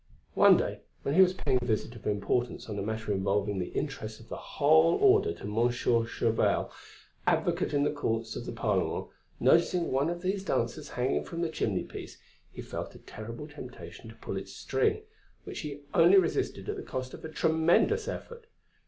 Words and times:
One 0.33 0.57
day 0.57 0.81
when 1.03 1.13
he 1.13 1.21
was 1.21 1.35
paying 1.35 1.59
a 1.61 1.65
visit 1.65 1.95
of 1.95 2.07
importance 2.07 2.67
on 2.67 2.79
a 2.79 2.81
matter 2.81 3.11
involving 3.13 3.59
the 3.59 3.67
interests 3.69 4.19
of 4.19 4.29
the 4.29 4.35
whole 4.35 4.95
Order 4.95 5.31
to 5.35 5.45
Monsieur 5.45 6.07
Chauvel, 6.07 6.71
advocate 7.27 7.71
in 7.71 7.83
the 7.83 7.91
courts 7.91 8.35
of 8.35 8.47
the 8.47 8.51
Parlement, 8.51 9.09
noticing 9.39 9.91
one 9.91 10.09
of 10.09 10.23
these 10.23 10.43
dancers 10.43 10.89
hanging 10.89 11.23
from 11.23 11.41
the 11.41 11.49
chimney 11.49 11.83
piece, 11.83 12.17
he 12.51 12.63
felt 12.63 12.95
a 12.95 12.97
terrible 12.97 13.47
temptation 13.47 14.09
to 14.09 14.15
pull 14.15 14.37
its 14.37 14.55
string, 14.55 15.03
which 15.43 15.59
he 15.59 15.81
only 15.93 16.17
resisted 16.17 16.67
at 16.67 16.77
the 16.77 16.81
cost 16.81 17.13
of 17.13 17.23
a 17.23 17.29
tremendous 17.29 18.07
effort. 18.07 18.47